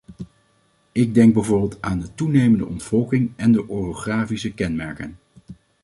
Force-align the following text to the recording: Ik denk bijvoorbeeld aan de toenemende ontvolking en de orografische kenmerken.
Ik 0.91 1.13
denk 1.13 1.33
bijvoorbeeld 1.33 1.81
aan 1.81 1.99
de 1.99 2.13
toenemende 2.15 2.65
ontvolking 2.65 3.31
en 3.35 3.51
de 3.51 3.69
orografische 3.69 4.53
kenmerken. 4.53 5.17